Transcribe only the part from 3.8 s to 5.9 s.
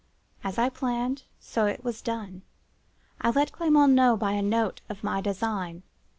know, by a note, of my design.